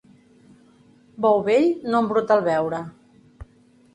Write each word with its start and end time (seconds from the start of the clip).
Bou 1.25 1.43
vell 1.49 1.67
no 1.91 2.01
embruta 2.05 2.37
el 2.39 2.43
beure. 2.47 2.79